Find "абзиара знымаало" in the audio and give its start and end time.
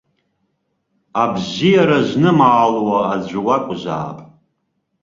1.23-2.95